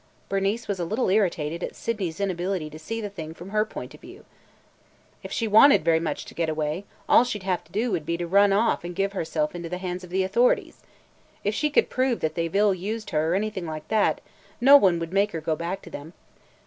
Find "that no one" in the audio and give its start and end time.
13.89-14.97